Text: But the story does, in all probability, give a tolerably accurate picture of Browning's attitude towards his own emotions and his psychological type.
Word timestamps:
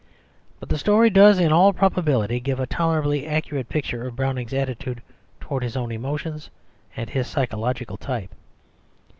But 0.59 0.69
the 0.69 0.79
story 0.79 1.11
does, 1.11 1.37
in 1.37 1.51
all 1.53 1.73
probability, 1.73 2.39
give 2.39 2.59
a 2.59 2.65
tolerably 2.65 3.27
accurate 3.27 3.69
picture 3.69 4.07
of 4.07 4.15
Browning's 4.15 4.51
attitude 4.51 5.03
towards 5.39 5.63
his 5.65 5.77
own 5.77 5.91
emotions 5.91 6.49
and 6.95 7.07
his 7.07 7.27
psychological 7.27 7.97
type. 7.97 8.33